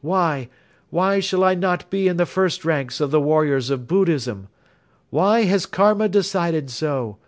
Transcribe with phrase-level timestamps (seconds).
[0.00, 0.48] Why,
[0.90, 4.48] why shall I not be in the first ranks of the warriors of Buddhism?
[5.10, 7.18] Why has Karma decided so?